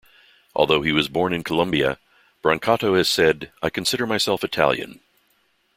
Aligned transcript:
Although 0.55 0.81
he 0.81 0.91
was 0.91 1.07
born 1.09 1.31
in 1.31 1.43
Colombia, 1.43 1.99
Brancato 2.41 2.97
has 2.97 3.07
said, 3.07 3.51
I 3.61 3.69
consider 3.69 4.07
myself 4.07 4.43
Italian. 4.43 4.99